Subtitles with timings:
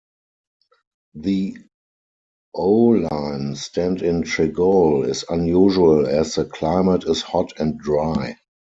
[1.13, 1.57] The
[2.55, 8.35] Ooline stand in Tregole is unusual as the climate is hot and dry.